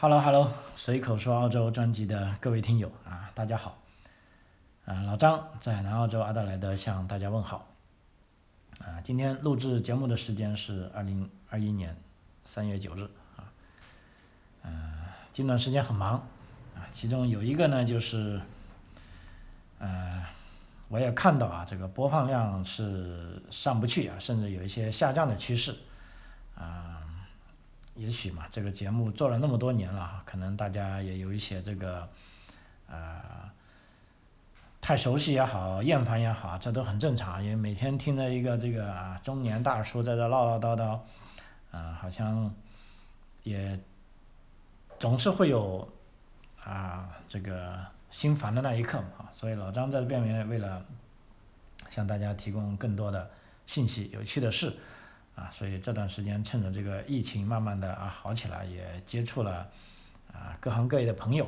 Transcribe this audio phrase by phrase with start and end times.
[0.00, 3.76] Hello Hello，随口说澳洲专辑的各位听友啊，大家好。
[4.84, 7.66] 啊，老张在南澳洲阿德莱德向大家问好。
[8.78, 11.96] 啊，今天录制节目的时间是二零二一年
[12.44, 13.50] 三月九日啊。
[14.62, 14.94] 嗯，
[15.32, 16.12] 近段时间很忙
[16.76, 18.40] 啊，其中有一个呢就是，
[19.80, 20.24] 呃，
[20.86, 25.74] 我也看到啊，这个播放量是上不去啊，甚至有一些下降的趋势
[26.54, 27.02] 啊。
[27.98, 32.08] 也许嘛，这个节目做了那么多年了，可能大家也有一些这个，
[32.88, 33.20] 呃，
[34.80, 37.42] 太熟悉也好，厌烦也好，这都很正常。
[37.42, 41.00] 因为每天听着一个这个啊中年大叔在这唠唠叨叨，
[41.76, 42.54] 啊，好像
[43.42, 43.76] 也
[45.00, 45.86] 总是会有
[46.62, 49.28] 啊这个心烦的那一刻嘛。
[49.32, 50.80] 所以老张在这边为了
[51.90, 53.28] 向大家提供更多的
[53.66, 54.72] 信息、有趣的事。
[55.38, 59.68] 啊，所以这段时间趁着这个疫情慢慢的啊好起来，也接触了
[60.32, 61.46] 啊各行各业的朋友，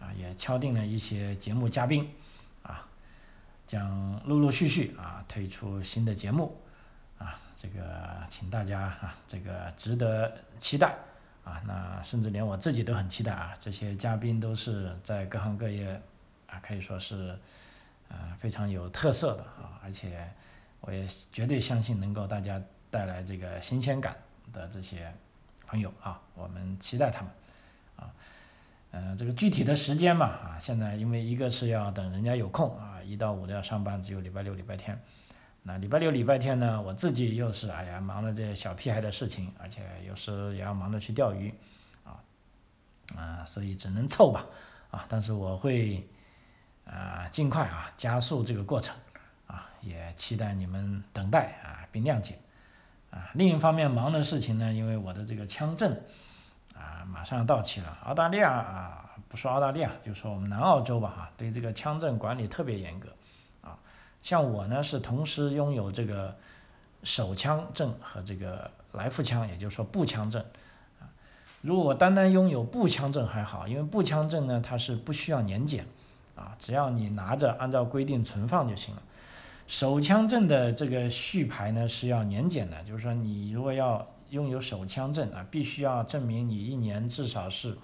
[0.00, 2.10] 啊也敲定了一些节目嘉宾，
[2.64, 2.84] 啊
[3.68, 6.60] 将陆陆续续啊推出新的节目，
[7.18, 10.96] 啊这个请大家啊这个值得期待，
[11.44, 16.02] 啊那甚至连我自己都很期待啊这些嘉宾都是在各行各业
[16.48, 17.38] 啊可以说是
[18.08, 20.28] 啊非常有特色的啊，而且
[20.80, 22.60] 我也绝对相信能够大家。
[22.90, 24.16] 带来这个新鲜感
[24.52, 25.12] 的这些
[25.66, 27.30] 朋友啊，我们期待他们
[27.96, 28.10] 啊，
[28.90, 35.00] 嗯，这个具体的时间嘛啊，现在因为一个是要等人家有空啊，一到五都要上班，只有礼拜六、礼拜天。
[35.62, 41.54] 那礼拜六、礼拜天呢，我自己又是哎呀忙着这些小屁孩的事情，而且有时也要忙着去钓鱼
[42.02, 42.16] 啊，
[43.14, 44.46] 啊，所以只能凑吧
[44.90, 46.08] 啊，但是我会
[46.86, 48.96] 啊尽快啊加速这个过程
[49.46, 52.38] 啊，也期待你们等待啊并谅解。
[53.10, 55.92] 啊，另一方面忙的事情呢，因为我的这个枪证
[56.74, 57.98] 啊马上要到期了。
[58.04, 63.08] 澳大利亚啊，不说澳大利亚，就说我们南澳洲吧，哈，对这个枪证管理特别严格。
[63.62, 63.76] 啊，
[64.22, 66.36] 像我呢是同时拥有这个
[67.02, 70.40] 手枪证和这个来福枪，也就是说步枪证。
[71.00, 71.10] 啊，
[71.62, 75.84] 如果我单单拥有步枪证还好，因为步枪证呢它是不需要年检，
[76.36, 79.02] 啊，只要你拿着按照规定存放就行了。
[79.70, 87.78] 手枪证的这个续牌呢是要年检的，就是说你如果要拥有手枪证啊，必须要证明你一年至少是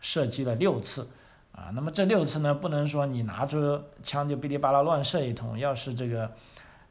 [0.00, 1.08] 射击了六次
[1.52, 1.70] 啊。
[1.72, 6.32] 那么这六次呢，不能说你拿着枪就哔哩吧啦乱射一通，要是这个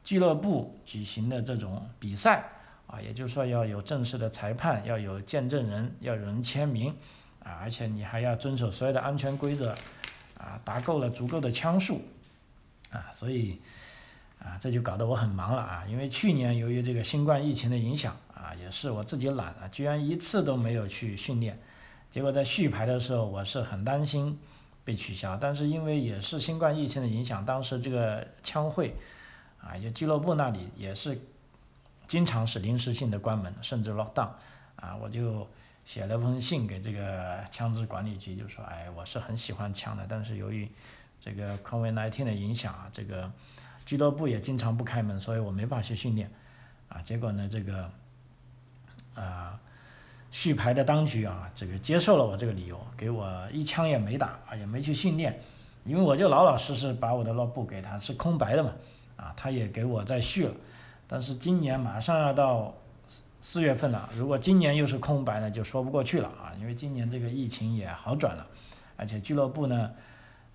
[0.05, 2.47] 俱乐部举行的这种比赛
[2.87, 6.95] 啊，也就是说要有正式的裁判，要有见证人，要有人签名
[7.43, 9.75] 啊，而且你还要遵守所有的安全规则
[10.37, 12.01] 啊，达够了足够的枪数
[12.89, 13.59] 啊，所以。
[14.39, 15.83] 啊，这就搞得我很忙了啊！
[15.85, 21.59] 因为去年由于这个新冠疫情的影响啊，也是我自己懒啊，居然一次都没有去训练，
[22.09, 24.39] 结果在续牌的时候，我是很担心
[24.85, 25.35] 被取消。
[25.35, 28.95] 但是因为也是新冠疫情的影响，当时这个枪会
[29.61, 31.19] 啊，就俱乐部那里也是
[32.07, 34.29] 经常是临时性的关门，甚至 lock down
[34.77, 35.45] 啊，我就
[35.85, 40.65] 写了封信给这个枪支管理局，就说，哎，我是很喜欢枪的，但是由于
[41.19, 43.29] 这个 COVID-19 的影响啊，这个。
[43.89, 46.29] 俱乐部也经常不开门，所以我没法去训练，
[46.89, 47.89] 啊，结果呢，这个，
[49.15, 49.59] 啊，
[50.29, 55.41] 续牌的当局啊，这个接受了我这个理由，给我一枪也没打，啊，也没去训练，
[55.85, 58.71] 因为我就老老实实把我的乐部给他，是空白的嘛，
[59.15, 60.53] 啊，他也给我再续了，
[61.07, 62.71] 但是今年马上要到
[63.41, 68.45] 四月份了，如果今年又是空白的，就说不过去了啊，因为今年这个疫情也好转了，
[68.97, 69.91] 而且俱乐部呢。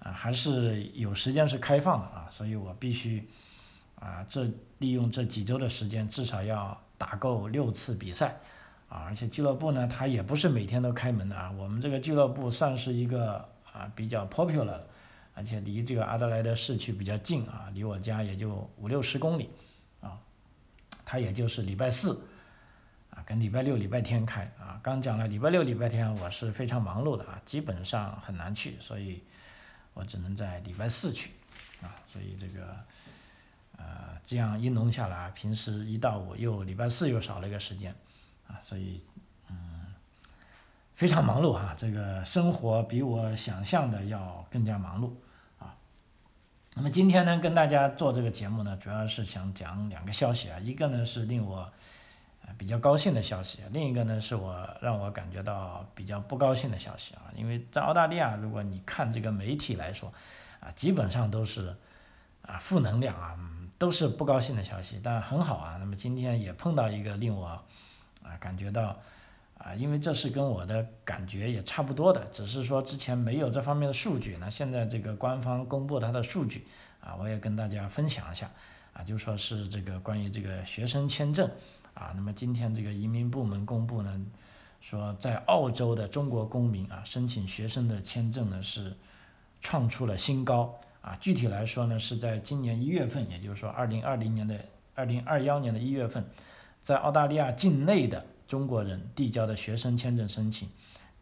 [0.04, 3.26] 啊，还是有时间是开放的啊，所以我必须
[3.98, 4.44] 啊，这
[4.76, 8.36] 利用这几周的时间，至少要打够六次比赛
[8.90, 14.78] 啊，而且俱乐部呢，它也不是每天都开门的啊，我们这个俱乐部算是一个啊比较 popular，
[15.34, 19.48] 而且离这个阿德莱德市区比较近啊，离我家也就五六十公里
[20.02, 20.20] 啊，
[21.02, 22.28] 它也就是礼拜四
[23.08, 29.22] 啊跟礼拜六、礼拜天开啊，刚讲了礼拜六、礼拜天我是非常忙碌的啊，基本上很难去，所以。
[29.94, 31.30] 我只能在礼拜四去，
[31.80, 32.76] 啊，所以这个，
[33.78, 37.94] 呃，这样一弄下来，平时一到五又礼拜四又少了一个时间，
[38.46, 39.00] 啊，所以，
[39.48, 39.94] 嗯，
[40.94, 45.12] 非常忙碌哈，这个生活比我想象的要更加忙碌，
[45.58, 45.74] 啊，
[46.74, 51.72] 那么今天呢，跟大家做这个节目呢，主要是想讲两个消息啊，一个呢是令我。
[52.56, 60.12] 比较高兴的消息，另一个呢是我让我感觉到比较不高兴的消息啊，因为在澳大利亚，如果你看这个媒体来说，
[60.60, 61.74] 啊，基本上都是
[62.42, 63.38] 啊负能量啊，
[63.78, 65.00] 都是不高兴的消息。
[65.02, 67.46] 但很好啊，那么今天也碰到一个令我
[68.22, 68.96] 啊感觉到
[69.58, 76.66] 啊，因为这是跟我的感觉也差不多的，只是说之前没有这方面的数据，那现在这个官方公布它的数据
[77.00, 78.50] 啊，我也跟大家分享一下
[78.92, 81.50] 啊，就说是这个关于这个学生签证
[81.94, 84.20] 啊，那么今天这个移民部门公布呢，
[84.80, 88.94] 说在澳洲的中国公民啊申请学生的签证呢是
[89.60, 94.58] 创出了新高啊，具体来说呢是在今年一月份，也就是说二零二零年的
[94.94, 96.24] 二零二幺年的一月份，
[96.82, 98.26] 在澳大利亚境内的。
[98.46, 100.68] 中国人递交的学生签证申请，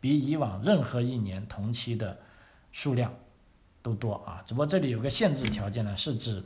[0.00, 2.18] 比以往任何一年同期的
[2.72, 3.14] 数量
[3.80, 4.42] 都多啊！
[4.44, 6.42] 只不过这里有个限制条件呢，是指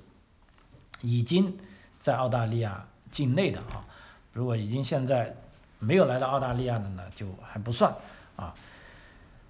[1.00, 1.56] 已经
[1.98, 3.88] 在澳大利亚境内的啊，
[4.36, 5.34] 如果已经现在
[5.78, 7.90] 没有来到澳大利亚的呢，就还不算
[8.36, 8.54] 啊。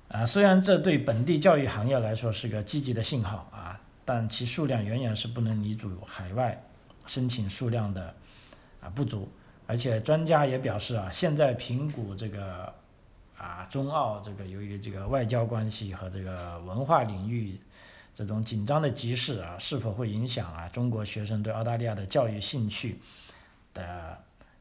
[0.09, 6.62] 啊，虽然这对本地教育行业来说是个积极的信号啊，但其数量远远是不能弥补海外
[7.05, 8.15] 申请数量的
[8.81, 9.29] 啊不足。
[9.67, 12.73] 而且专家也表示啊，现在评估这个
[13.37, 17.61] 啊中澳这个由于这个外交关系和这个文化领域
[18.15, 23.00] 这种紧张的局势啊，是否会影响啊中国学生对澳大利亚的教育兴趣
[23.75, 24.17] 的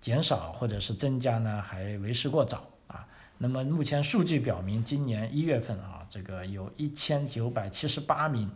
[0.05, 3.07] 减少或者是增加呢，还为时过早啊。
[3.39, 8.51] 那么目前数据表明，今年一月份啊，这个有一千九百七十八名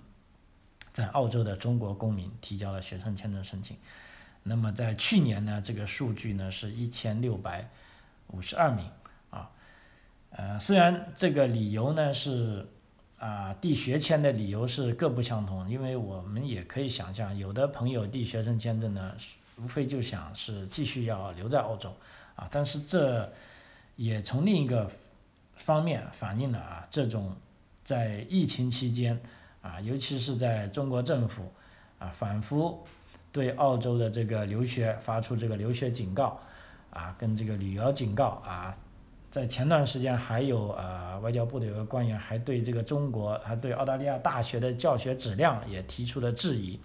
[0.94, 3.76] 在澳洲的中国公民提交了学生签证申请。
[4.44, 7.68] 那么在去年呢，这个数据呢是一千六百
[8.28, 8.86] 五十二名
[9.32, 9.50] 啊，
[10.30, 12.68] 呃，虽然这个理由呢是
[13.18, 19.16] 啊递学签的理由是各不相同，因为我们也可以想象，有的朋友递学生签证呢，
[19.64, 21.94] 无非就想是继续要留在澳洲
[22.36, 23.32] 啊，但是这
[23.96, 24.90] 也从另一个
[25.56, 27.36] 方面反映了啊这种
[27.84, 29.20] 在疫情期间
[29.62, 31.52] 啊，尤其是在中国政府
[31.98, 32.84] 啊反复。
[33.32, 36.40] 对澳洲的这个留学发出这个留学警告，
[36.90, 38.76] 啊，跟这个旅游警告啊，
[39.30, 46.80] 在前段时间还有呃外交部的有个官员还对这个中国还对澳大利亚大学的教学质量也提出了质疑，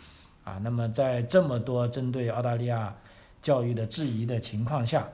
[0.44, 2.94] 啊，那么在这么多针对澳大利亚
[3.42, 5.08] 教育的质疑的情况下，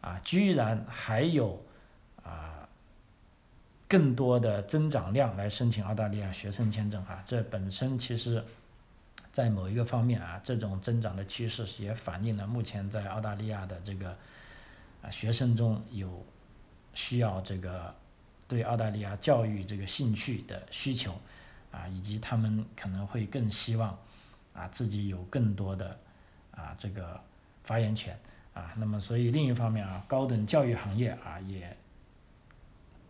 [0.00, 1.64] 啊，居然还有
[2.22, 2.68] 啊
[3.88, 8.44] 更多的增长量来申请澳大利亚学生签证啊，这本身其实。
[9.32, 14.16] 在某一个方面啊，这种增长的趋势也反映了目前在澳大利亚的这个
[15.02, 16.24] 啊学生中有
[16.92, 17.92] 需要这个
[18.46, 21.12] 对澳大利亚教育这个兴趣的需求
[21.72, 23.98] 啊，以及他们可能会更希望
[24.54, 25.98] 啊自己有更多的
[26.52, 27.20] 啊这个
[27.62, 28.18] 发言权
[28.54, 28.72] 啊。
[28.76, 31.76] 那么，所以另一方面啊，高等教育行业啊也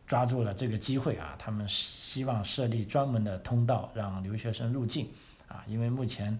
[0.06, 5.08] 抓住了这个机会啊，他们希望设立专门的通道让留学生入境。
[5.46, 6.37] 啊，因为目前，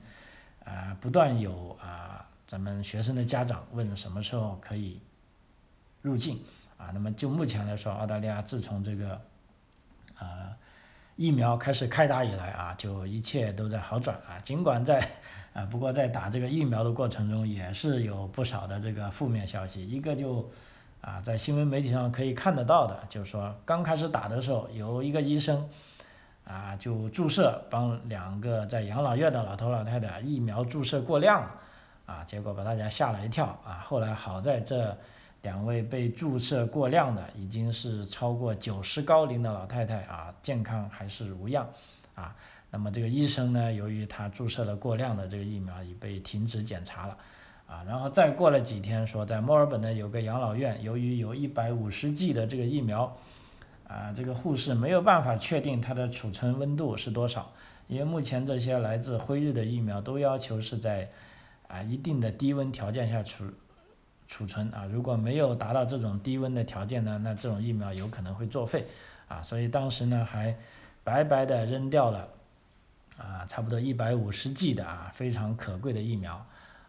[0.65, 4.99] 啊，不断有啊，咱们学生的家长问什么时候可以
[6.01, 6.41] 入境
[6.79, 6.91] 啊？
[6.93, 9.21] 那么就目前来说，澳大利亚自从这个，
[10.17, 10.57] 啊，
[11.17, 14.39] 疫苗开始开打以来啊，就一切都在好转啊。
[14.43, 14.99] 尽管在
[15.55, 19.89] 啊，不过在打这个疫苗的过程中，也是有不少的这个负面消息。
[19.89, 20.51] 一个就
[21.01, 25.69] 啊，在新闻媒体上可以看得到的，就是说刚开始打的时候，有一个医生。
[26.47, 31.51] 啊，就注射帮两个在养老院的老头老太太疫苗注射过量了，
[32.05, 33.83] 啊，结果把大家吓了一跳啊。
[33.87, 34.95] 后来好在这
[35.45, 41.65] 两位被注射过量的已经是超过九十高龄的老太太啊，健康还是无恙
[42.17, 42.35] 啊。
[42.73, 47.17] 那么这个医生呢，由于他注射了过量的这个疫苗，已被停止检查了
[47.69, 47.85] 啊。
[47.87, 53.17] 然后再过了几天，说在墨尔本呢有个养老院，由于有一百五十剂的这个疫苗。
[53.87, 57.53] 啊，这个护士没有办法确定它的储存温度是多少，
[57.87, 61.11] 因为目前这些来自辉瑞的疫苗都要求是在
[61.69, 63.45] 啊一定的低温条件下储
[64.35, 68.85] 储存啊，如果没有达到这种低温的条件呢，那这种疫苗有可能会作废
[69.29, 70.57] 啊，所以当时呢还
[71.05, 72.29] 白白的扔掉了
[73.17, 76.45] 啊差不多一百五十剂的啊非常可贵的疫苗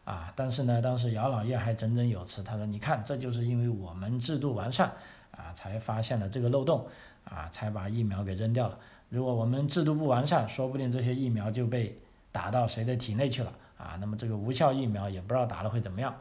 [0.06, 4.92] 啊，但是呢当时养老院还振振有词，他说你看这就是因为我们制度完善。
[5.38, 6.88] 啊，才发现了这个漏洞，
[7.26, 8.80] 啊，才把疫苗给扔掉了。
[9.10, 12.00] 如果我们制度不完善，说不定这些疫苗就被
[12.32, 16.16] 打到谁的体内去了，啊，那么这个无效疫苗也不知道打了会怎么样，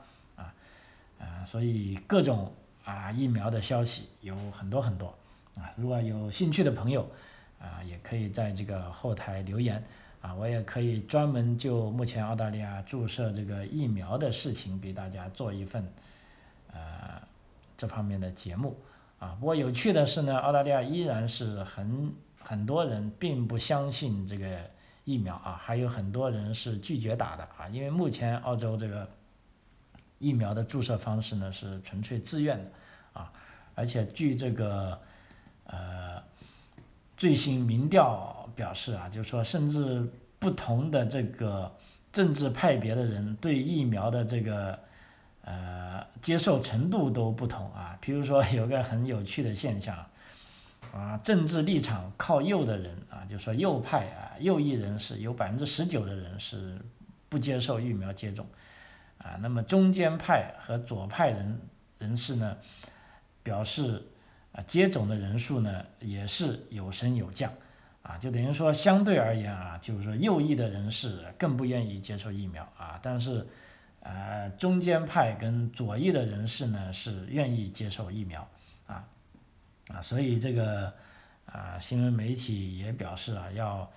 [1.25, 2.53] 啊，所以各种
[2.85, 5.09] 啊疫苗的消息有很多很多，
[5.57, 7.09] 啊，如果有兴趣的朋友，
[7.59, 9.83] 啊，也可以在这个后台留言，
[10.21, 15.91] 啊，我也可以专门就目前澳大利亚注射这个疫苗的事情给大家做一份，
[16.73, 16.79] 呃，
[17.77, 18.77] 这方面的节目。
[19.21, 24.61] 啊，不过有趣的是呢，澳大利亚依然是很很多人并不相信这个
[25.05, 29.09] 疫苗啊，还有很多人是拒绝打的啊，因为目前澳洲这个
[30.25, 32.65] 疫苗的注射方式呢是纯粹自愿的
[33.13, 33.31] 啊，
[33.75, 34.99] 而且据这个
[35.67, 36.23] 呃
[37.17, 41.71] 最新民调表示啊，就是说甚至不同的这个
[42.11, 44.79] 政治派别的人对疫苗的这个
[45.43, 47.99] 呃接受程度都不同啊。
[48.01, 49.95] 比如说有个很有趣的现象
[50.93, 56.79] 啊，政治立场靠右的人啊，就说右派啊右翼人士有百分之十九的人是
[57.29, 58.47] 不接受疫苗接种
[59.25, 61.61] 啊，那么中间派和左派人
[61.99, 62.57] 人士呢？
[63.43, 64.03] 表示
[64.53, 67.53] 啊，接种的人数呢也是有升有降，
[68.03, 73.47] 啊，就等于说相对而言啊，就是说右翼的人士更不愿意接受疫苗啊，但是，
[74.01, 78.49] 呃，中间派跟左翼的人士呢是愿意接受疫苗，
[78.87, 79.05] 啊，
[79.89, 80.91] 啊，所以这个
[81.45, 83.91] 啊，新闻媒体也表示啊，要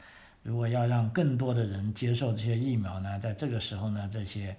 [0.44, 4.54] 如果要让更多的人接受这些疫苗呢，在这个时候呢，这些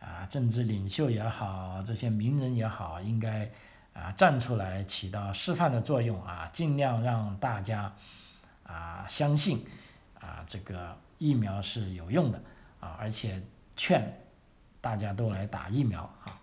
[0.00, 3.48] 啊政治领袖也好，这些名人也好，应该。
[3.92, 7.92] 啊，站出来起到示范的作用啊，尽量让大家
[8.62, 9.66] 啊相信
[10.20, 12.40] 啊这个疫苗是有用的
[12.78, 13.42] 啊，而且
[13.76, 14.20] 劝
[14.80, 16.38] 大家都来打疫苗啊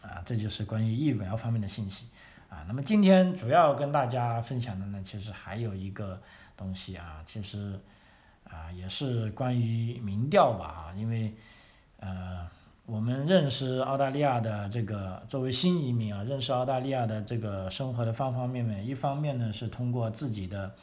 [0.00, 2.08] 啊，这就是关于疫苗方面的信息
[2.48, 2.64] 啊。
[2.66, 6.20] 那么今天主要跟大家分享的呢，其实还有一个
[6.56, 7.78] 东西啊，其实
[8.44, 11.36] 啊也是关于民调吧啊，因为
[12.00, 12.48] 呃。
[12.86, 18.86] 我们认识澳大利亚的这个作为新移民啊，认识澳大利亚的这个生活的方方面面。
[18.86, 20.74] 一方面呢是通过自己的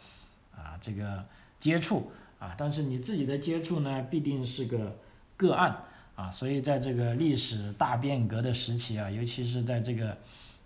[0.55, 1.25] 啊这个
[1.60, 4.95] 接触啊，但是你自己的接触呢必定是个
[5.36, 5.75] 个案
[6.15, 10.15] 啊，所以在这个历史大变革的时期啊，尤其是在这个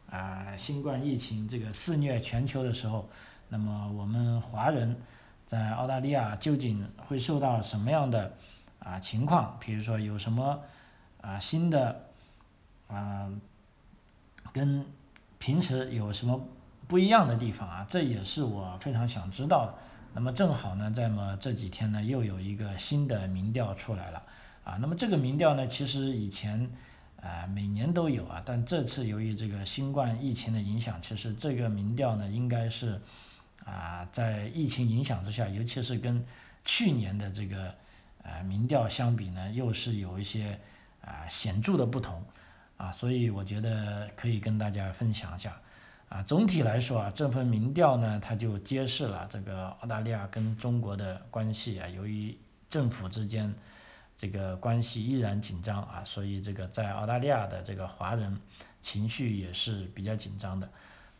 [0.10, 3.08] 啊新冠疫情这个肆虐全球的时候，
[3.48, 4.94] 那么我们华人
[5.46, 8.34] 在澳大利亚究竟会受到什么样的
[8.90, 9.58] 啊情况？
[9.60, 10.60] 比如说有什么？
[11.22, 12.06] 啊，新的，
[12.88, 13.30] 啊，
[14.54, 14.86] 跟
[15.38, 16.40] 平时有什么
[16.88, 17.86] 不一样的地方啊？
[17.90, 19.74] 这也是我非常想知道的。
[20.14, 24.24] 那么正好呢，在么这几天呢，又有一个新的民调出来了
[24.64, 24.78] 啊。
[24.78, 26.70] 那么这个民调呢，其实以前
[27.22, 33.00] 啊每年都有啊，但这次由于这个新冠疫情的影响，其实这个民调呢，应该是
[33.66, 36.26] 啊在疫情影响之下，尤其是跟
[36.64, 37.76] 去年的这个
[38.24, 40.60] 呃民调相比呢，又是有一些。
[41.02, 42.22] 啊，显著的不同，
[42.76, 45.60] 啊，所以我觉得可以跟大家分享一下，
[46.10, 52.38] 啊，总体来说啊，这份民调呢，它就揭示了这个澳大利亚跟中国的关系啊，由于
[52.70, 53.52] 政府之间
[54.16, 58.38] 这个关系依然紧张啊，所以这个在澳大利亚的这个华人
[58.82, 60.70] 情绪也是比较紧张的，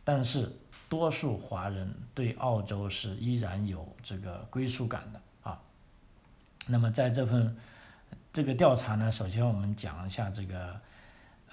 [0.04, 0.52] 但是
[0.90, 5.22] 多数华人对澳洲是依然有这个归属感的，
[6.70, 7.58] 那么在这份。
[8.32, 10.80] 这个调查呢，首先我们讲一下这个，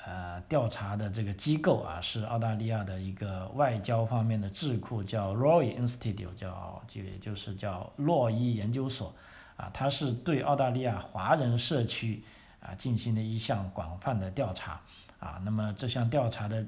[0.04, 9.14] 呃，调查的这个机构啊，是澳大利亚的一个外交方面的智库，叫 Roy Institute，叫就也就是叫洛伊研究所，
[9.56, 12.22] 啊，它是对澳大利亚华人社区
[12.60, 14.78] 啊进行的一项广泛的调查，
[15.18, 16.64] 啊，那么这项调查的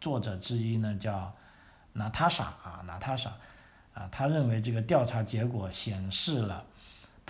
[0.00, 1.32] 作者之一呢叫
[1.92, 3.30] 娜塔莎啊，娜塔莎，
[3.94, 6.64] 啊，他认为这个调查结果显示了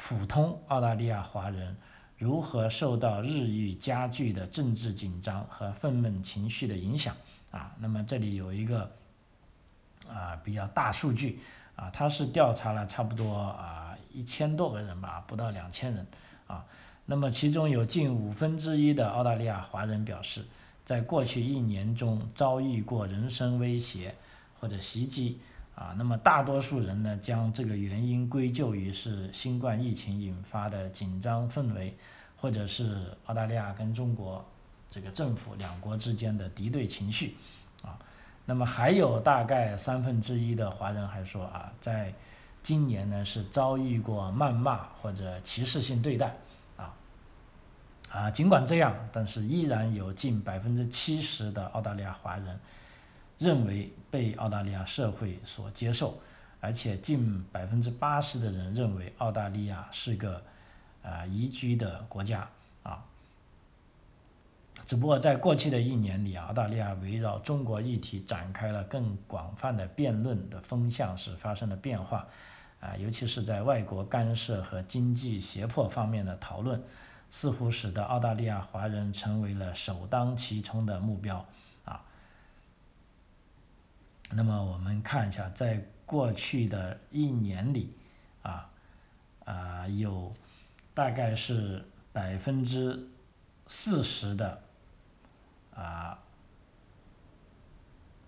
[0.01, 1.77] 普通澳大利亚华人。
[2.17, 7.15] 如何受到日益加剧的政治紧张和愤懑情绪的影响
[7.53, 7.73] 啊？
[7.79, 8.91] 那么这里有一个
[10.09, 11.39] 啊比较大数据
[11.77, 16.05] 啊，它是调查了差不多啊一千多个人吧，不到两千人
[16.49, 16.65] 啊。
[17.07, 20.45] 那么其中有近五分之一的澳大利亚华人表示，
[20.85, 24.13] 在过去一年中遭遇过人身威胁
[24.59, 25.39] 或者袭击
[25.79, 25.95] 啊。
[25.97, 31.97] 那么大多数人呢，将这个原因归咎于是新冠疫情引发的紧张氛围。
[32.41, 34.49] 或者是澳大利亚跟中国
[34.89, 37.35] 这个政府两国之间的敌对情绪，
[37.83, 37.99] 啊，
[38.45, 42.15] 那么还有大概三分之一的华人还说啊，在
[42.63, 46.33] 今年呢是遭遇过谩骂或者歧视性对待，
[46.77, 46.95] 啊，
[48.09, 52.61] 啊，尽管这样，但是依然有近百分之七十的澳大利亚华人
[53.39, 56.19] 认为被澳大利亚社会所接受，
[56.61, 60.43] 而且近百分之八十的人认为澳大利亚是个。
[61.01, 62.47] 啊，宜居的国家
[62.83, 63.03] 啊，
[64.85, 72.27] 只不过在过去的一年里，澳大利亚围绕中国议题展开了更广泛的辩论的风向是发生了变化，
[72.81, 76.83] 啊，尤其是在外国干涉和经济胁迫方面的讨论，
[77.31, 81.47] 似乎使得澳大利亚华人成为了首当其冲的目标。
[84.31, 87.95] 那么我们看一下，在过去的一年里，
[88.43, 88.71] 啊
[89.45, 90.33] 啊有。
[90.95, 93.09] 大概是百分之
[93.69, 94.61] 四十的
[95.73, 96.19] 啊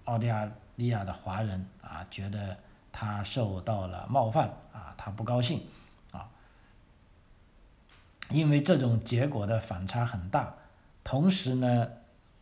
[0.05, 2.57] 澳大利亚的华人啊觉得
[2.93, 5.67] 他受到了冒犯啊，他不高兴
[6.13, 6.31] 啊，
[8.29, 10.55] 因为这种结果的反差很大。
[11.03, 11.89] 同时呢，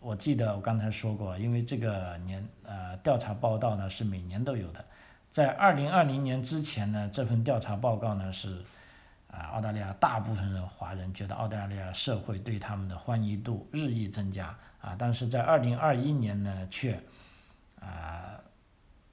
[0.00, 4.84] 我记得我刚才说过，因为这个年呃调查报道呢是每年都有的，
[5.30, 8.62] 在二零二零年之前呢，这份调查报告呢是。
[9.30, 16.98] 啊，澳大利亚大部分人华人觉得澳大利亚社会对他们的欢迎度日益增加啊，但是在二零二一年呢，却
[17.78, 18.40] 啊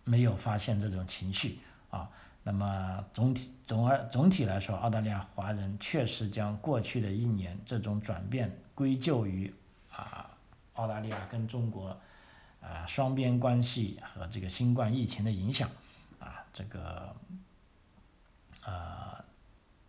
[0.05, 2.09] 没有发现这种情绪啊。
[2.43, 9.53] 那么总体总而总体来说，澳大利亚华人确实将过去的一年这种转变归咎于
[9.91, 10.29] 啊
[10.75, 11.97] 澳大利亚跟中国
[12.61, 15.69] 啊双边关系和这个新冠疫情的影响
[16.19, 17.15] 啊，这个
[18.63, 19.11] 啊。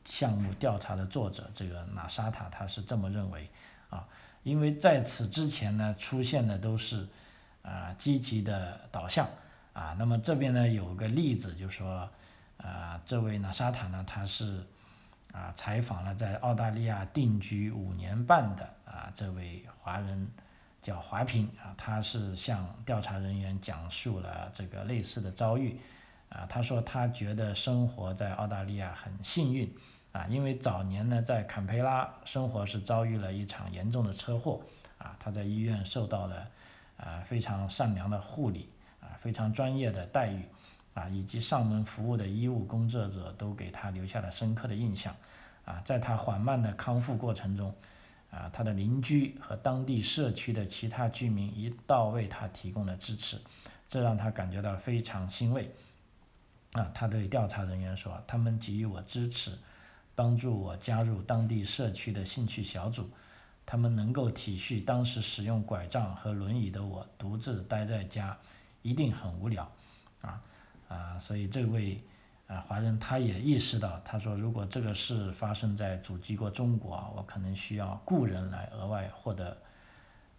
[0.09, 3.50] 项目调查的作者这个纳沙塔他是这么认为
[3.90, 4.07] 啊，
[4.45, 7.09] 因为在此之前呢出现的都是
[7.62, 9.28] 啊积极的导向
[9.73, 12.09] 啊，那么这边呢有个例子就是说
[12.59, 14.64] 啊这位纳沙塔呢他是
[15.33, 20.31] 啊采访了在澳大利亚定居五年半的啊这位华人
[20.87, 25.81] 叫华平啊，他是向调查人员讲述了这个类似的遭遇
[26.28, 29.69] 啊，他说他觉得生活在澳大利亚很幸运。
[30.12, 34.62] 啊，因为早年呢，在坎培拉生活是遭遇了一场严重的车祸，
[34.97, 36.49] 啊，他在医院受到了
[36.97, 40.49] 啊非常善良的护理，啊非常专业的待遇，
[40.95, 45.14] 啊以及上门服务的医务工作者都给他留下了深刻的印象，
[45.66, 47.75] 啊，在他缓慢的康复过程中，
[48.30, 53.38] 啊他的邻居和当地社区的其他居民一道为他提供了支持，
[53.88, 55.71] 这让他感觉到非常欣慰，
[56.73, 59.52] 啊，他对调查人员说，他们给予我支持。
[60.18, 63.06] 帮助我加入当地社区的兴趣小组，
[63.66, 68.35] 他们能够体恤当时使用拐杖和轮椅的我独自待在家，
[68.80, 69.71] 一定很无聊，
[70.23, 70.40] 啊
[70.88, 72.00] 啊，所以这位
[72.47, 79.57] 啊华人他也意识到，他说如果这个事发生在祖籍国中国啊，我可能需要雇人来额外获得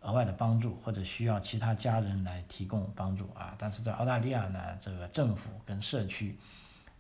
[0.01, 6.37] 额外的帮助，或者需要其他家人来提供帮助啊，但是在澳大利亚呢，这个政府跟社区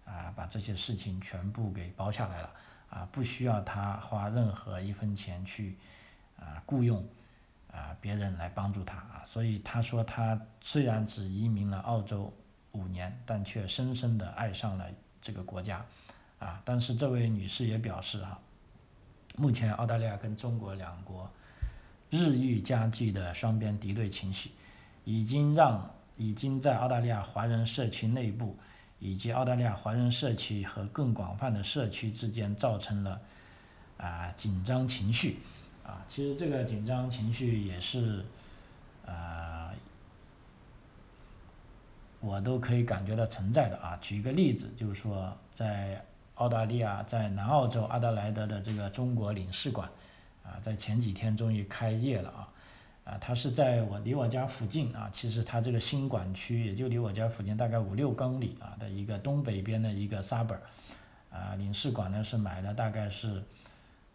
[0.05, 2.51] 啊把这些事情全部给包下来了。
[2.89, 5.77] 啊，不需要他花任何一分钱去
[6.39, 7.05] 啊雇佣
[7.69, 12.33] 啊别人来帮助他啊，所以他说他虽然只移民了澳洲
[12.71, 14.85] 五年，但却深深的爱上了
[15.21, 15.85] 这个国家
[16.39, 16.61] 啊。
[16.63, 18.39] 但是这位女士也表示啊，
[19.37, 21.29] 目前澳大利亚跟中国两国
[22.09, 24.51] 日益加剧的双边敌对情绪，
[25.05, 28.55] 已经让已经在澳大利亚华人社区内部。
[28.99, 33.21] 以及澳大利亚华人社区和更广泛的社区之间造成了
[33.95, 35.37] 啊紧张情绪
[35.85, 38.25] 啊，其实这个紧张情绪也是
[39.05, 39.13] 啊，
[42.27, 43.97] 我都可以感觉到存在的啊。
[44.01, 46.03] 举一个例子，就是说在
[46.35, 49.89] 澳大利亚在南澳洲阿德莱德的这个中国领事馆
[50.43, 52.49] 啊，在前几天终于开业了啊。
[53.05, 60.59] 啊，它是在我离我家附近啊，其实它这个新馆区也就离我家附近大概五六公里啊的一个东北边的一个 suburb，
[61.31, 63.41] 啊，领事馆呢是买了大概是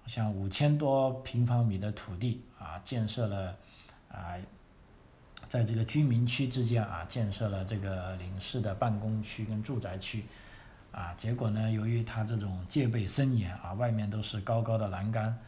[0.06, 3.56] 像五千多平方米的土地啊，建设了
[4.10, 4.36] 啊，
[5.52, 10.24] 在这个居民区之间啊，建设了这个领事的办公区跟住宅区，
[10.90, 15.38] 啊，结果呢，由于它这种戒备森严啊，外面都是高高的栏杆。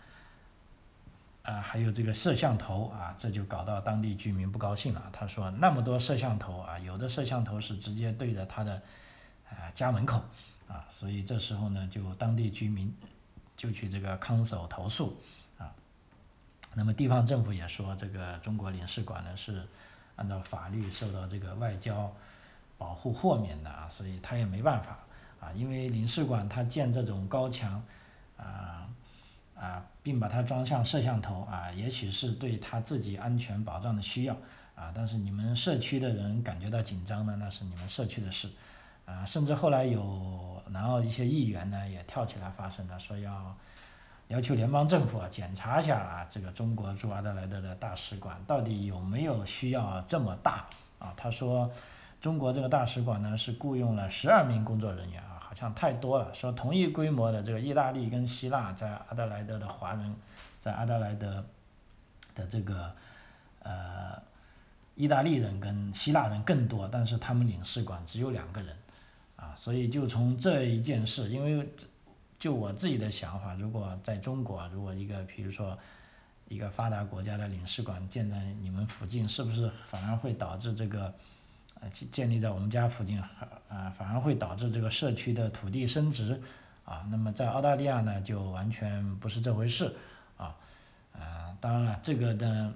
[1.43, 5.09] 啊，还有这个摄像头啊，这就搞到当地居民不高兴了。
[5.11, 8.75] 他说，那么多摄像头啊，有的摄像头是直接对着他的
[9.49, 10.23] 啊家门口
[10.69, 12.95] 啊，所以这时候呢，就当地居民
[13.57, 15.19] 就去这个康守投诉
[15.57, 15.73] 啊。
[16.75, 19.67] 那么地方政府也说，这个中国领事馆呢是
[20.17, 22.13] 按照法律受到这个外交
[22.79, 24.99] 保护豁免的啊，所以他也没办法
[25.41, 27.83] 啊，因为领事馆他建这种高墙
[28.37, 28.89] 啊。
[29.57, 34.35] 啊，并把它装上摄像头啊，也许是对他自己安全保障的需要
[34.75, 34.91] 啊。
[34.93, 38.51] 但是你们社区的人感觉到紧张呢，那是你们社区的事
[39.07, 39.25] 啊。
[39.25, 43.57] 甚至后来有南澳一些议员呢也跳起来发声了，说要
[44.35, 50.67] 要求联邦政府啊检查一下啊，这个中国驻阿德莱德的大使馆到底有没有需要这么大
[50.99, 51.15] 啊？
[51.17, 51.71] 他说，
[52.21, 55.31] 中国这个大使馆呢是雇佣了十二名工作人员啊。
[55.41, 60.13] 好像太多了，说同一规模的这个意大利跟希腊在阿德莱德的华人，
[60.61, 61.45] 在阿德莱德
[62.35, 62.91] 的这个
[63.63, 64.21] 呃
[64.97, 68.77] 意大利人跟希腊人更多，但是他们领事馆只有两个人，
[69.37, 71.69] 啊，所以就从这一件事，因为
[72.39, 75.79] 就我自己的想法，如果在中国，如果一个比如说
[76.49, 81.13] 一个发达国家的领事馆建在你们附近，是不是反而会导致这个
[81.93, 83.19] 建建立在我们家附近，
[83.69, 86.41] 啊，反而会导致这个社区的土地升值，
[86.85, 89.95] 啊，那么在澳大利亚呢，就完全不是这回事，
[90.37, 90.55] 啊，
[91.13, 92.75] 啊，当然了，这个呢，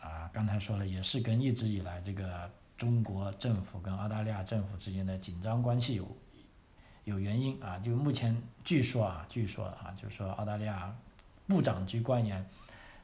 [0.00, 6.16] 啊，刚才说了，也是跟一直以来这个中国政府跟澳大利亚政府之间的紧张关系有
[7.04, 10.94] 有原因啊，就目前据说啊，据说啊，就是说澳大利亚
[11.46, 12.44] 部长级官员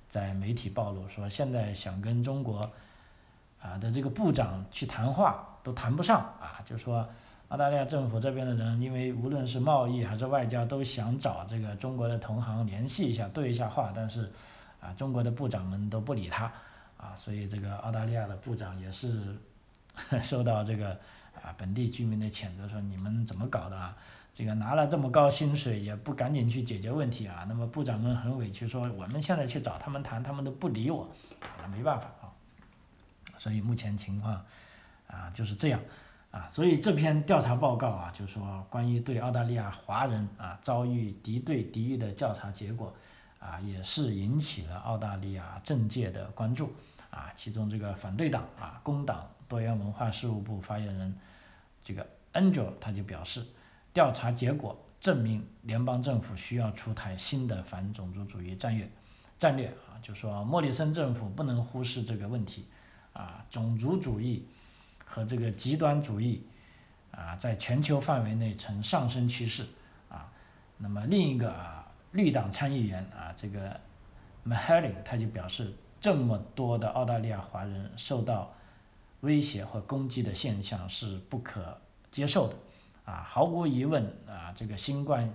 [0.09, 2.71] 在媒体暴露说，现在想跟中国。
[3.61, 7.05] 啊的这个部长去谈话都谈不上啊，就说
[7.49, 14.31] 澳大利亚政府这边的人，因为无论是贸易还是外交，都想找这个中国的同行联系一下，对一下话，但是
[14.81, 16.45] 啊，中国的部长们都不理他
[16.97, 19.37] 啊，所以这个澳大利亚的部长也是
[20.23, 20.97] 受到这个
[21.43, 23.97] 啊本地居民的谴责，说你们怎么搞的啊？
[24.35, 27.45] 这个拿了这么高薪水也不赶紧去解决问题啊？
[27.49, 31.09] 那么部长们很委屈，说我们现在去找他们谈，他们都不理我，
[31.61, 32.31] 那没办法啊。
[33.37, 34.45] 所以目前情况，
[35.09, 35.81] 啊就是这样，
[36.31, 42.95] 啊，所以这篇调查报告啊，就是说关于对澳大利亚华人啊遭遇敌对敌意的调查结果，
[43.41, 46.73] 啊也是引起了澳大利亚政界的关注，
[47.11, 51.15] 啊，其中这个反对党啊工党多元文化事务部发言人
[51.85, 53.45] 这个 Angel 他就表示，
[53.93, 58.91] 调查结果证明联邦政府需要出台新的反种族主义战略，
[59.39, 62.67] 战略啊，就说莫里森政府不能忽视这个问题。
[63.15, 64.47] 啊，种族主义
[65.05, 66.47] 和这个极端主义
[67.11, 69.67] 啊，在全球范围内呈上升趋势
[70.09, 70.31] 啊。
[70.77, 73.81] 那么另一个啊，绿党参议员啊，这个
[74.45, 78.53] m a h a r i n 他就表示，这么多的澳大利亚华人受到
[79.21, 81.79] 威胁和攻击的现象是不可
[82.11, 82.55] 接受的
[83.05, 83.23] 啊。
[83.29, 85.29] 毫无疑问啊，这个新冠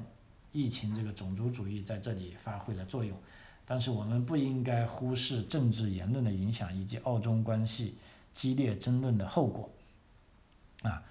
[0.51, 3.17] 疫情这个种族主义在这里发挥了作用。
[3.65, 7.97] 但是我们不应该忽视政治言论的影响以及澳中关系
[8.33, 9.69] 激烈争论的后果，
[10.81, 11.01] 啊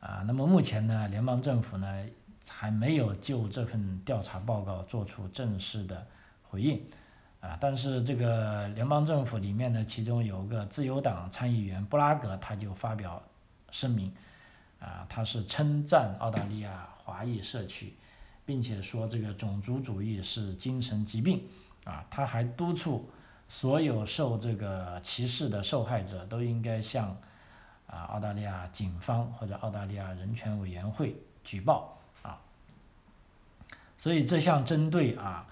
[0.00, 2.06] 啊，那么目前呢，联邦政府呢
[2.48, 6.06] 还没有就这份调查报告做出正式的
[6.42, 6.82] 回应，
[7.40, 13.22] 啊，但是这个联邦政府里面呢，其中有个自由党参议员布拉格他就发表
[13.70, 14.12] 声明，
[14.80, 17.94] 啊，他是称赞澳大利亚华裔社区，
[18.44, 21.42] 并且说这个种族主义是精神疾病。
[21.84, 23.08] 啊，他还督促
[23.48, 27.16] 所有受这个歧视的受害者都应该向
[27.86, 32.38] 啊澳大利亚警方或者澳大利亚人权委员会举报啊。
[33.96, 35.46] 所以这项针对啊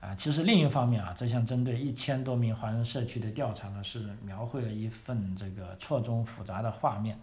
[0.00, 7.18] 啊，其实另一方面啊，这项针对一千多名华人社区的调查呢，是描绘了一份这个错综复杂的画面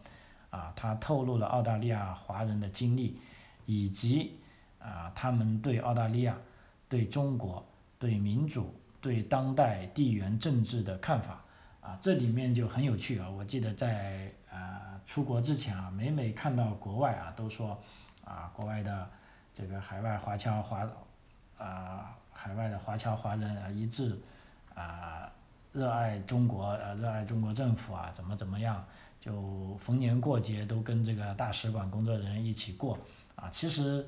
[0.49, 3.19] 啊，它透露了澳大利亚华人的经历，
[3.65, 4.37] 以及
[4.79, 6.37] 啊他们对澳大利亚、
[6.87, 7.65] 对中国。
[7.99, 11.43] 对民主、对当代地缘政治的看法
[11.81, 13.27] 啊，这里面就很有趣啊。
[13.27, 17.75] 我记得在啊出国之前啊，每每看到国外啊，都说
[18.23, 19.09] 啊，国外的
[19.51, 20.87] 这个海外华侨华
[21.57, 24.15] 啊，海外的华侨华人啊，一致
[24.75, 25.27] 啊
[25.73, 28.85] 热爱中国啊，热爱中国政府啊，怎么怎么样，
[29.19, 32.97] 就逢年过节都跟这个大使馆工作人员一起过
[33.35, 33.49] 啊。
[33.51, 34.05] 其实。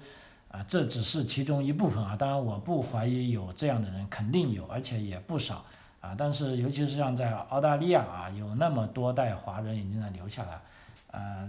[0.51, 5.63] 啊，这只是其中一部分啊，当然我不怀疑有这样的人，肯定有，而且也不少
[6.01, 6.15] 啊。
[6.17, 10.59] 但是尤其是像在澳大利亚啊，有那么多代华人已经在留下来，
[11.11, 11.47] 啊，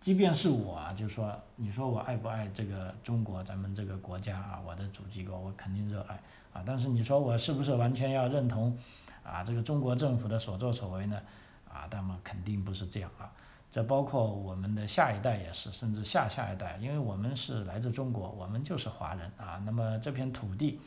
[0.00, 6.14] 即便是我啊，就说你说我爱不爱这个中国，咱们这个国家啊，我的主机构我肯定热爱
[6.52, 6.62] 啊。
[6.64, 8.78] 但是你说我是不是完全要认同
[9.24, 11.20] 啊这个中国政府的所作所为呢？
[11.68, 13.32] 啊，那么肯定不是这样啊。
[13.68, 19.60] 这包括我们的下一代也是，甚至下下一代，因为我们是来自中国，我们就是华人啊。
[19.66, 20.80] 那么这片土地，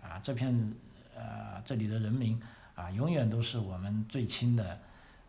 [0.00, 0.74] 啊，这片
[1.14, 2.40] 呃这里的人民
[2.74, 4.78] 啊，永远都是我们最亲的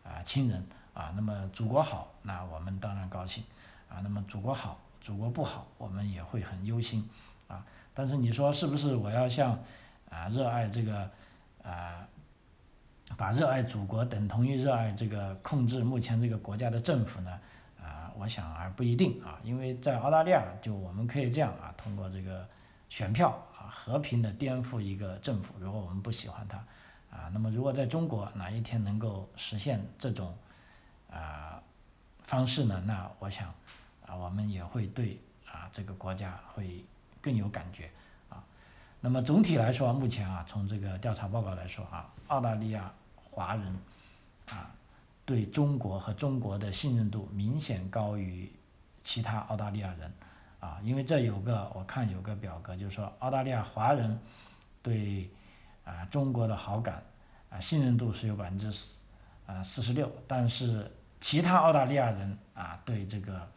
[0.04, 1.12] 啊亲人啊。
[1.14, 3.44] 那么祖国好，那我们当然高兴
[3.88, 4.00] 啊。
[4.02, 7.08] 那么祖国好，祖国不好，我们也会很忧心
[7.48, 7.64] 啊。
[7.94, 9.58] 但是你说是不是我要像
[10.10, 11.10] 啊热爱这个
[11.62, 12.06] 啊？
[13.14, 17.38] 把热爱祖国等同于热爱这个控制目前这个国家的政府呢？
[17.78, 22.48] 啊，我想而不一定啊，因为在澳大利亚，就我们可以这样啊，通过这个
[22.88, 26.56] 选票啊，和平的颠覆一个政府，如果我们不喜欢它，
[27.14, 30.34] 啊，那么如果在中国哪一天能够实现这种
[31.12, 31.62] 啊
[32.22, 32.82] 方式呢？
[32.86, 33.48] 那我想
[34.06, 36.84] 啊，我们也会对啊这个国家会
[37.20, 37.90] 更有感觉
[38.28, 38.42] 啊。
[39.00, 42.92] 那么总体来说，目前啊，从这个调查报告来说啊，澳大利亚。
[43.34, 43.78] 华人
[44.50, 44.70] 啊，
[45.24, 48.52] 对中国和中国的信任度明显高于
[49.02, 50.12] 其他澳大利亚人
[50.60, 54.20] 啊，因为这有个我看有个表格，就是说澳大利亚华人
[54.82, 55.30] 对
[55.82, 57.02] 啊中国的好感
[57.48, 59.00] 啊信任度是有百分之四
[59.46, 63.48] 啊四十六，但是其他澳大利亚人啊对这个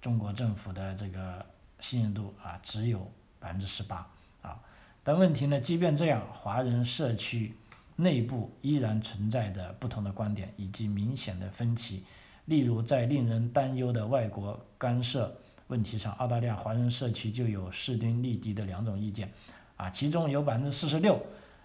[0.00, 1.44] 中国政府的这个
[1.80, 4.08] 信任度啊只有百分之十八
[4.40, 4.56] 啊。
[5.02, 7.54] 但问题呢，即便这样，华人社区
[7.96, 12.04] 内部依然存在着不同的观点以及明显的分歧。
[12.44, 19.32] 例如，在令人担忧的外国干涉问题上，澳大利亚华人社区就有势均力敌的两种意见，
[19.76, 21.20] 啊，其中有百分之四十六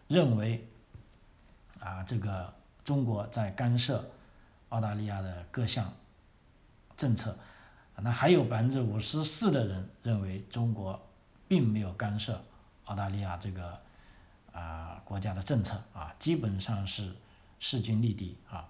[0.08, 0.68] 认为，
[1.80, 2.54] 啊，这个
[2.84, 4.04] 中国在干涉
[4.76, 5.90] 澳大利亚的各项
[6.98, 7.38] 政策，
[7.96, 11.02] 那还有百分之五十四的人认为中国
[11.48, 12.44] 并没有干涉
[12.84, 13.80] 澳大利亚这个
[14.52, 17.16] 啊国家的政策，啊，基本上是
[17.58, 18.68] 势均力敌啊。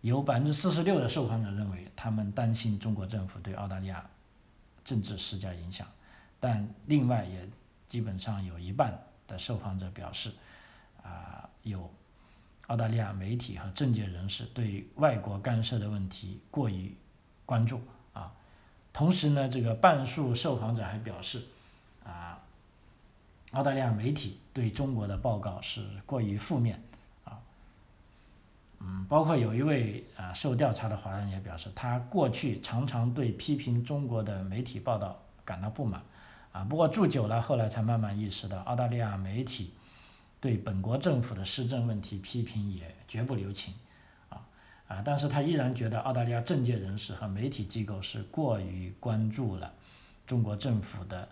[0.00, 4.08] 有百分之四十六的受访者认为，他们担心中国政府对澳大利亚
[4.84, 5.84] 政治施加影响，
[6.38, 7.48] 但另外也
[7.88, 8.96] 基本上有一半
[9.26, 10.30] 的受访者表示，
[11.02, 11.92] 啊，有
[12.70, 16.94] 澳大利亚媒体和政界人士对外国干涉的问题过于
[17.44, 17.80] 关注
[18.12, 18.32] 啊。
[18.92, 21.42] 同时呢，这个半数受访者还表示，
[22.04, 22.38] 啊，
[23.50, 26.80] 澳大利亚媒体对中国的报告是过于负面
[27.24, 27.40] 啊。
[28.78, 36.00] 嗯，包括有一位啊受调查的华人也表示，他过去常常对批评中国的媒体报道感到不满，
[36.52, 39.72] 啊，不过住久了，后来才慢慢意识到，澳大利亚媒体
[40.40, 43.74] 对本国政府的施政问题批评也绝不留情，
[44.30, 44.40] 啊
[44.88, 49.72] 啊，但是他依然觉得澳大利亚政界人士和媒体机构是过于关注了
[50.26, 51.28] 中国政府的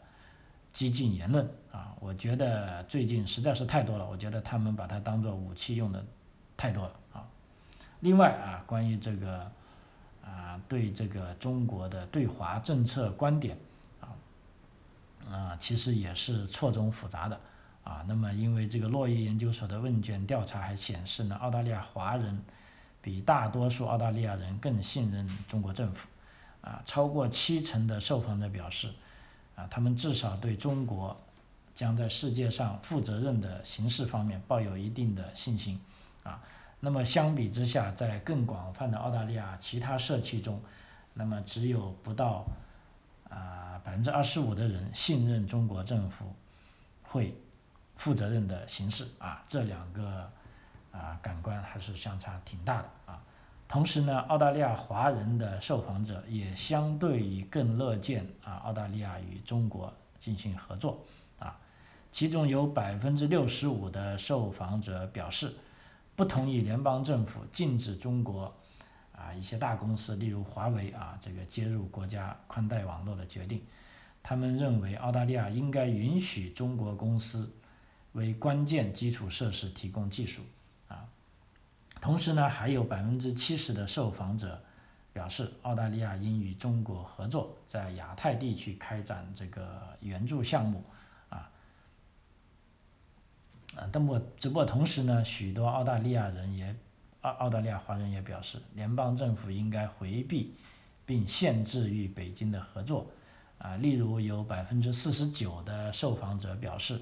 [0.73, 6.05] 激进言论，啊，我觉得最近实在是太多了，我觉得他们把它当做武器用的
[6.57, 7.27] 太多了啊。
[8.01, 9.51] 另外啊，关于这个
[10.23, 13.57] 啊，对这个中国的对华政策观点
[14.01, 14.13] 啊，
[15.31, 17.41] 啊，其实也是错综复杂的
[17.89, 18.05] 啊。
[18.07, 22.45] 那么，因为这个洛伊研究所的问卷调查还显示呢，澳大利亚华人
[23.01, 26.07] 比大多数澳大利亚人更信任中国政府
[26.61, 28.93] 啊，超过七成的受访者表示
[29.57, 31.17] 啊，他们至少对中国
[31.75, 35.81] 将在世界上负责任的形式方面抱有一定的信心
[36.25, 36.43] 啊。
[36.81, 40.61] 那么相比之下，在更广泛的澳大利亚其他社区中，
[41.15, 42.45] 那么只有不到
[43.29, 46.33] 啊百分之二十五的人信任中国政府
[47.03, 47.35] 会
[47.99, 50.33] 负责任的形式啊，这两个
[50.91, 53.23] 啊感官还是相差挺大的啊。
[53.69, 61.05] 同时呢，澳大利亚华人的受访者也相对于更乐见啊澳大利亚与中国进行合作
[61.39, 61.55] 啊，
[62.11, 65.55] 其中有百分之六十五的受访者表示。
[66.19, 68.53] 不同意联邦政府禁止中国
[69.13, 73.63] 啊一些大公司，例如华为啊这个接入国家宽带网络的决定。
[74.21, 77.55] 他们认为澳大利亚应该允许中国公司
[78.13, 80.43] 为关键基础设施提供技术
[80.89, 81.09] 啊。
[82.01, 84.63] 同时呢，还有百分之七十的受访者
[85.13, 90.85] 表示，澳大利亚应与中国合作，在亚太地区开展这个援助项目。
[91.29, 91.51] 啊，
[93.93, 96.75] 那么只不过同时呢，许多澳大利亚人也
[97.23, 100.55] 澳澳大利亚华人也表示，联邦政府应该回避
[101.05, 103.11] 并限制与北京的合作。
[103.59, 107.01] 啊，例如有百分之四十九的受访者表示，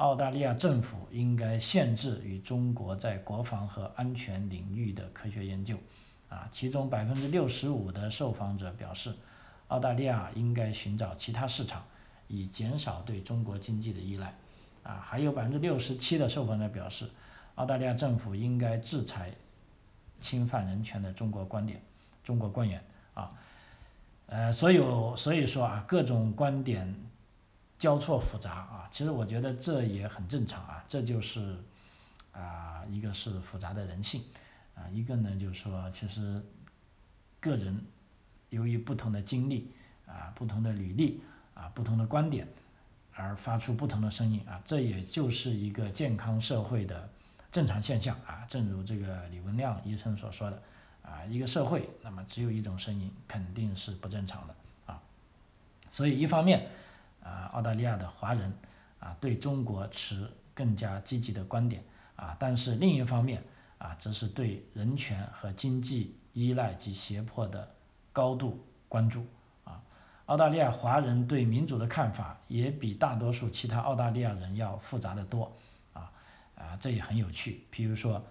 [0.00, 5.76] 澳大利亚政府应该限制与中国在国防和安全领域的科学研究。
[6.30, 9.14] 啊，其中百分之六十五的受访者表示，
[9.68, 11.84] 澳大利亚应该寻找其他市场，
[12.28, 14.34] 以减少对中国经济的依赖。
[14.82, 17.06] 啊，还有百分之六十七的受访者表示，
[17.56, 19.30] 澳大利亚政府应该制裁
[20.18, 21.82] 侵犯人权的中国观点、
[22.24, 22.82] 中国官员
[23.12, 23.32] 啊，
[24.28, 26.94] 呃，所有所以说啊，各种观点
[27.80, 31.58] 交错复杂啊，其实我觉得这也很正常啊，这就是
[32.30, 34.22] 啊，一个是复杂的人性
[34.76, 36.40] 啊，一个呢就是说，其实
[37.40, 37.84] 个人
[38.50, 39.72] 由于不同的经历
[40.06, 41.20] 啊、不同的履历
[41.54, 42.46] 啊、不同的观点。
[43.12, 47.10] 而发出不同的声音啊，这也就是一个健康社会的
[47.52, 48.46] 正常现象啊。
[48.48, 50.62] 正如这个李文亮医生所说的
[51.02, 54.54] 啊，一个社会那么只有一种声音肯定是不正常的
[54.86, 55.02] 啊。
[55.90, 56.68] 所以一方面
[57.52, 58.52] 澳大利亚的华人
[58.98, 61.82] 啊对中国持更加积极的观点
[62.16, 63.42] 啊，但是另一方面
[63.78, 67.68] 啊，则是对人权和经济依赖及胁迫的
[68.12, 69.24] 高度关注
[69.64, 69.80] 啊。
[70.26, 75.50] 澳大利亚华人对民主的看法也比大多数其他澳大利亚人要复杂的多，
[75.92, 76.12] 啊
[76.54, 77.64] 啊，这也很有趣。
[77.72, 78.22] 譬如说，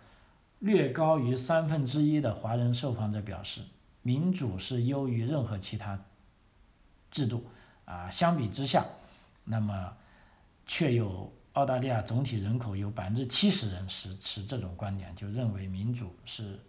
[0.59, 3.61] 略高于三分之一的华人受访者表示，
[4.01, 5.99] 民主是优于任何其他
[7.09, 7.43] 制度，
[7.85, 8.85] 啊，相比之下，
[9.43, 9.95] 那么
[10.65, 16.59] 却有澳大利亚总体人口有百分之七十人是持这种观点，就认为民主是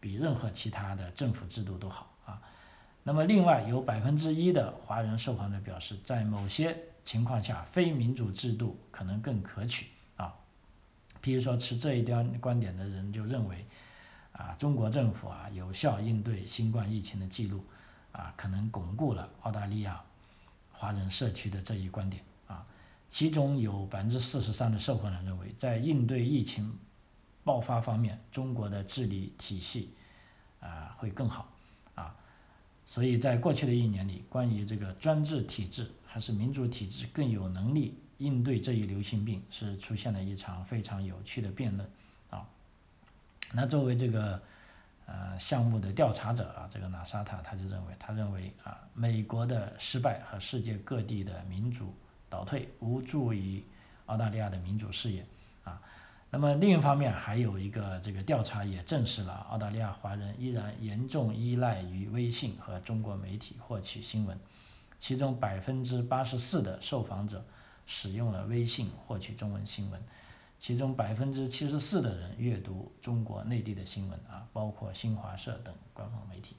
[0.00, 2.42] 比任何其他的政府制度都好啊。
[3.04, 10.34] 那么另外有百分之一的华人受访者表示，在某些情况下，非民主制度可能更可取啊。
[11.22, 13.64] 譬如说持这一端观点的人就认为，
[14.32, 17.64] 啊，中国政府啊有效应对新冠疫情的记录
[18.12, 20.04] 啊，可能巩固了澳大利亚
[20.78, 22.64] 华人社区的这一观点啊。
[23.08, 26.78] 其中有百分之四十三的受访者认为，在应对疫情
[27.42, 29.90] 爆发方面，中国的治理体系
[30.60, 31.50] 啊会更好
[31.94, 32.14] 啊。
[32.86, 41.90] 所以在过去的一年里，关于这个专制体制还是民主体制更有能力应对这一流行病，是出现了一场非常有趣的辩论
[42.30, 42.46] 啊。
[43.52, 44.42] 那作为这个
[45.08, 51.92] 呃项目的调查者啊，这个纳沙塔他就认为，他认为啊，美国的失败和世界各地的民主。
[52.30, 53.64] 倒退无助于
[54.04, 55.24] 澳大利亚的民主事业
[55.64, 55.80] 啊。
[56.28, 64.38] 那么另一方面，还有一个这个调查也证实了澳大利亚华人依然严重依赖于微信和中国媒体获取新闻，
[64.98, 67.42] 其中百分之八十四的受访者
[67.86, 69.98] 使用了微信获取中文新闻，
[70.58, 76.56] 其中百分之七十四的人阅读中国内地的新闻啊，包括新华社等官方媒体。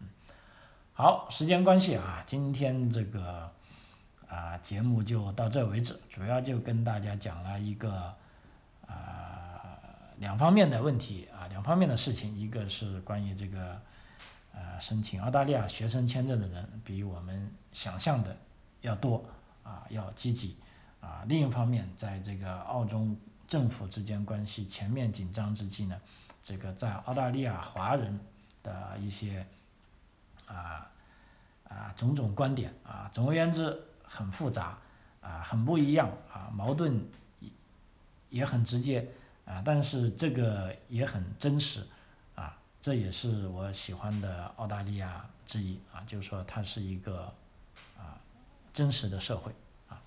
[0.00, 0.08] 嗯，
[0.92, 3.50] 好，时间关系啊，今天这个。
[4.30, 8.14] 啊，节目就到这为止，主要就跟大家讲了一个
[8.86, 9.78] 啊
[10.18, 13.80] 两方面的问题啊，两方面的事情，一个是关于这个
[14.52, 18.36] 呃申请澳大利亚学生签证的人比我们想象的
[18.82, 19.24] 要多
[19.62, 20.58] 啊，要积极
[21.00, 23.16] 啊，另一方面，在这个澳中
[23.48, 26.00] 政府之间关系全面紧张之际呢，
[26.42, 28.20] 这个在澳大利亚华人
[28.62, 29.44] 的一些
[30.46, 30.88] 啊
[31.68, 33.84] 啊种种观点啊，总而言之。
[34.10, 34.78] 很复杂，
[35.20, 37.06] 啊，很不一样，啊，矛盾
[38.30, 39.06] 也很直接，
[39.44, 41.86] 啊，但是这个也很真实，
[42.34, 47.30] 啊，这也是我喜欢的澳大利亚之一，啊，就是说它是一个
[47.98, 48.16] 啊
[48.72, 49.52] 真实的社会，
[49.90, 50.00] 啊，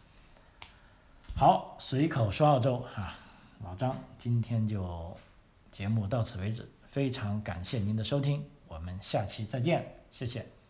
[1.36, 3.16] 好，随口说澳洲，啊，
[3.64, 5.16] 老张，今天就
[5.72, 10.61] 节目到此为止，非常感谢您的收听，我们下期再见，谢谢。